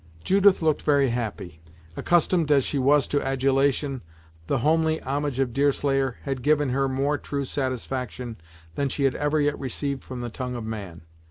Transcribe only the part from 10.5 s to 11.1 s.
of man.